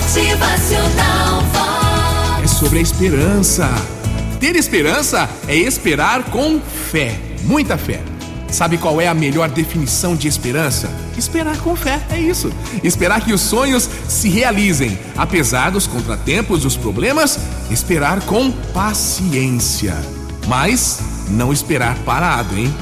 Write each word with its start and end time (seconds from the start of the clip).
Motivacional 0.00 1.42
Vox. 1.52 2.42
É 2.42 2.46
sobre 2.46 2.78
a 2.78 2.82
esperança. 2.82 3.68
Ter 4.40 4.56
esperança 4.56 5.28
é 5.46 5.54
esperar 5.54 6.24
com 6.24 6.58
fé, 6.58 7.20
muita 7.42 7.76
fé. 7.76 8.00
Sabe 8.50 8.78
qual 8.78 8.98
é 8.98 9.06
a 9.06 9.12
melhor 9.12 9.50
definição 9.50 10.16
de 10.16 10.26
esperança? 10.26 10.90
Esperar 11.18 11.58
com 11.58 11.76
fé, 11.76 12.00
é 12.10 12.18
isso. 12.18 12.50
Esperar 12.82 13.20
que 13.20 13.34
os 13.34 13.42
sonhos 13.42 13.90
se 14.08 14.30
realizem, 14.30 14.98
apesar 15.18 15.70
dos 15.70 15.86
contratempos, 15.86 16.62
dos 16.62 16.78
problemas, 16.78 17.38
esperar 17.70 18.22
com 18.22 18.50
paciência. 18.50 19.94
Mas 20.48 20.98
não 21.28 21.52
esperar 21.52 21.94
parado, 22.06 22.56
hein? 22.58 22.74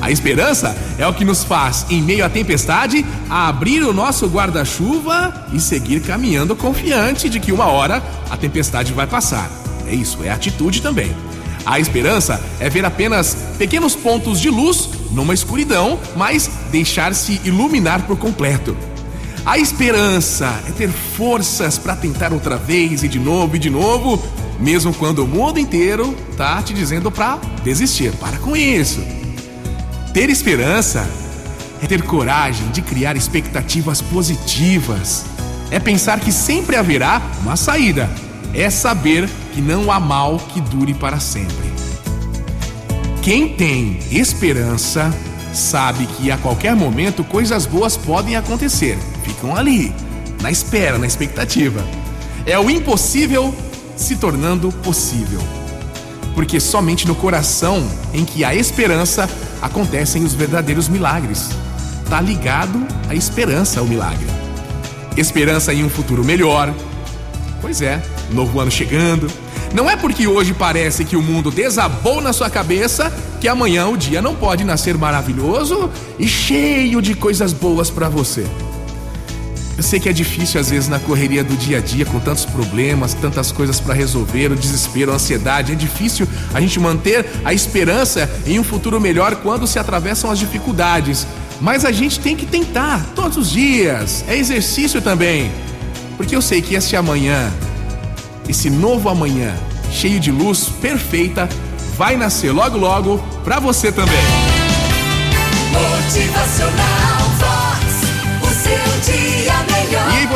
A 0.00 0.10
esperança 0.10 0.76
é 0.98 1.06
o 1.06 1.14
que 1.14 1.24
nos 1.24 1.44
faz, 1.44 1.86
em 1.88 2.02
meio 2.02 2.24
à 2.24 2.28
tempestade, 2.28 3.04
abrir 3.28 3.82
o 3.82 3.92
nosso 3.92 4.26
guarda-chuva 4.26 5.46
e 5.52 5.60
seguir 5.60 6.00
caminhando 6.00 6.56
confiante 6.56 7.28
de 7.28 7.38
que 7.38 7.52
uma 7.52 7.66
hora 7.66 8.02
a 8.30 8.36
tempestade 8.36 8.92
vai 8.92 9.06
passar. 9.06 9.50
É 9.86 9.94
isso, 9.94 10.18
é 10.24 10.30
atitude 10.30 10.82
também. 10.82 11.14
A 11.64 11.78
esperança 11.78 12.42
é 12.58 12.68
ver 12.68 12.84
apenas 12.84 13.36
pequenos 13.56 13.94
pontos 13.94 14.40
de 14.40 14.50
luz 14.50 14.88
numa 15.12 15.34
escuridão, 15.34 15.98
mas 16.16 16.50
deixar-se 16.70 17.40
iluminar 17.44 18.02
por 18.02 18.18
completo. 18.18 18.76
A 19.44 19.58
esperança 19.58 20.60
é 20.68 20.72
ter 20.72 20.88
forças 20.88 21.78
para 21.78 21.96
tentar 21.96 22.32
outra 22.32 22.56
vez 22.56 23.02
e 23.02 23.08
de 23.08 23.18
novo 23.18 23.56
e 23.56 23.58
de 23.58 23.70
novo, 23.70 24.22
mesmo 24.58 24.94
quando 24.94 25.24
o 25.24 25.28
mundo 25.28 25.58
inteiro 25.58 26.16
tá 26.36 26.62
te 26.62 26.72
dizendo 26.72 27.10
para 27.10 27.38
desistir. 27.64 28.12
Para 28.12 28.38
com 28.38 28.56
isso. 28.56 29.00
Ter 30.12 30.28
esperança 30.28 31.08
é 31.82 31.86
ter 31.86 32.02
coragem 32.02 32.68
de 32.68 32.82
criar 32.82 33.16
expectativas 33.16 34.02
positivas. 34.02 35.24
É 35.70 35.80
pensar 35.80 36.20
que 36.20 36.30
sempre 36.30 36.76
haverá 36.76 37.22
uma 37.40 37.56
saída. 37.56 38.10
É 38.52 38.68
saber 38.68 39.26
que 39.54 39.62
não 39.62 39.90
há 39.90 39.98
mal 39.98 40.36
que 40.36 40.60
dure 40.60 40.92
para 40.92 41.18
sempre. 41.18 41.72
Quem 43.22 43.54
tem 43.56 44.00
esperança 44.10 45.10
sabe 45.54 46.06
que 46.06 46.30
a 46.30 46.36
qualquer 46.36 46.76
momento 46.76 47.24
coisas 47.24 47.64
boas 47.64 47.96
podem 47.96 48.36
acontecer. 48.36 48.98
Ficam 49.24 49.56
ali, 49.56 49.94
na 50.42 50.50
espera, 50.50 50.98
na 50.98 51.06
expectativa. 51.06 51.82
É 52.44 52.58
o 52.58 52.68
impossível 52.68 53.54
se 53.96 54.16
tornando 54.16 54.70
possível 54.70 55.40
porque 56.34 56.58
somente 56.58 57.06
no 57.06 57.14
coração 57.14 57.86
em 58.12 58.24
que 58.24 58.44
há 58.44 58.54
esperança 58.54 59.28
acontecem 59.62 60.24
os 60.24 60.34
verdadeiros 60.34 60.88
milagres. 60.88 61.48
Tá 62.10 62.20
ligado 62.20 62.84
à 63.08 63.14
esperança 63.14 63.80
ao 63.80 63.86
milagre. 63.86 64.26
Esperança 65.16 65.72
em 65.72 65.84
um 65.84 65.88
futuro 65.88 66.24
melhor. 66.24 66.74
Pois 67.60 67.80
é, 67.80 68.02
novo 68.32 68.58
ano 68.58 68.70
chegando. 68.70 69.30
Não 69.72 69.88
é 69.88 69.96
porque 69.96 70.26
hoje 70.26 70.52
parece 70.52 71.04
que 71.04 71.16
o 71.16 71.22
mundo 71.22 71.50
desabou 71.50 72.20
na 72.20 72.32
sua 72.32 72.50
cabeça 72.50 73.10
que 73.40 73.48
amanhã 73.48 73.86
o 73.86 73.96
dia 73.96 74.20
não 74.20 74.34
pode 74.34 74.64
nascer 74.64 74.98
maravilhoso 74.98 75.90
e 76.18 76.28
cheio 76.28 77.00
de 77.00 77.14
coisas 77.14 77.52
boas 77.52 77.88
para 77.88 78.08
você. 78.08 78.46
Eu 79.76 79.82
sei 79.82 79.98
que 79.98 80.08
é 80.08 80.12
difícil 80.12 80.60
às 80.60 80.70
vezes 80.70 80.88
na 80.88 80.98
correria 80.98 81.42
do 81.42 81.56
dia 81.56 81.78
a 81.78 81.80
dia, 81.80 82.04
com 82.04 82.20
tantos 82.20 82.44
problemas, 82.44 83.14
tantas 83.14 83.50
coisas 83.50 83.80
para 83.80 83.94
resolver, 83.94 84.52
o 84.52 84.56
desespero, 84.56 85.12
a 85.12 85.14
ansiedade. 85.14 85.72
É 85.72 85.74
difícil 85.74 86.28
a 86.52 86.60
gente 86.60 86.78
manter 86.78 87.26
a 87.44 87.54
esperança 87.54 88.30
em 88.46 88.58
um 88.58 88.64
futuro 88.64 89.00
melhor 89.00 89.36
quando 89.36 89.66
se 89.66 89.78
atravessam 89.78 90.30
as 90.30 90.38
dificuldades. 90.38 91.26
Mas 91.60 91.84
a 91.84 91.92
gente 91.92 92.20
tem 92.20 92.36
que 92.36 92.44
tentar 92.44 93.06
todos 93.14 93.36
os 93.36 93.50
dias. 93.50 94.24
É 94.28 94.36
exercício 94.36 95.00
também. 95.00 95.50
Porque 96.16 96.36
eu 96.36 96.42
sei 96.42 96.60
que 96.60 96.74
esse 96.74 96.94
amanhã, 96.94 97.50
esse 98.48 98.68
novo 98.68 99.08
amanhã, 99.08 99.54
cheio 99.90 100.20
de 100.20 100.30
luz 100.30 100.68
perfeita, 100.80 101.48
vai 101.96 102.16
nascer 102.16 102.52
logo 102.52 102.76
logo 102.76 103.18
para 103.44 103.58
você 103.58 103.90
também. 103.90 104.18
Motivacional 105.72 107.11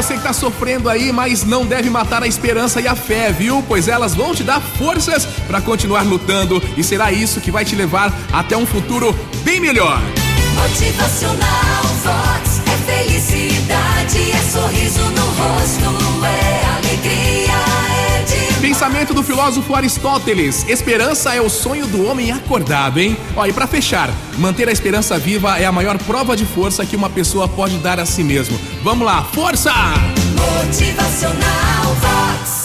você 0.06 0.16
que 0.16 0.22
tá 0.22 0.32
sofrendo 0.32 0.88
aí, 0.88 1.10
mas 1.10 1.44
não 1.44 1.66
deve 1.66 1.90
matar 1.90 2.22
a 2.22 2.28
esperança 2.28 2.80
e 2.80 2.86
a 2.86 2.94
fé, 2.94 3.32
viu? 3.32 3.64
Pois 3.66 3.88
elas 3.88 4.14
vão 4.14 4.32
te 4.32 4.44
dar 4.44 4.60
forças 4.60 5.26
para 5.48 5.60
continuar 5.60 6.02
lutando 6.02 6.62
e 6.76 6.84
será 6.84 7.10
isso 7.10 7.40
que 7.40 7.50
vai 7.50 7.64
te 7.64 7.74
levar 7.74 8.14
até 8.32 8.56
um 8.56 8.64
futuro 8.64 9.12
bem 9.42 9.58
melhor. 9.58 10.00
Motivacional 10.54 11.85
Pensamento 18.86 19.14
do 19.14 19.22
filósofo 19.24 19.74
Aristóteles: 19.74 20.64
esperança 20.68 21.34
é 21.34 21.40
o 21.40 21.50
sonho 21.50 21.88
do 21.88 22.06
homem 22.06 22.30
acordado, 22.30 23.00
hein? 23.00 23.16
Ó, 23.34 23.44
e 23.44 23.52
pra 23.52 23.66
fechar, 23.66 24.08
manter 24.38 24.68
a 24.68 24.72
esperança 24.72 25.18
viva 25.18 25.58
é 25.58 25.64
a 25.64 25.72
maior 25.72 25.98
prova 25.98 26.36
de 26.36 26.46
força 26.46 26.86
que 26.86 26.94
uma 26.94 27.10
pessoa 27.10 27.48
pode 27.48 27.78
dar 27.78 27.98
a 27.98 28.06
si 28.06 28.22
mesmo. 28.22 28.56
Vamos 28.84 29.04
lá, 29.04 29.24
força! 29.24 29.72
Motivacional 30.36 31.96
Vox. 32.00 32.55